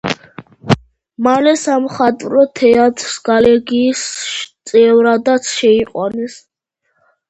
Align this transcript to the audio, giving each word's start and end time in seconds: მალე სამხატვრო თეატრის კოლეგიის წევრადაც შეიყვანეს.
მალე 1.27 1.53
სამხატვრო 1.65 2.47
თეატრის 2.61 3.21
კოლეგიის 3.31 4.05
წევრადაც 4.75 5.57
შეიყვანეს. 5.63 6.45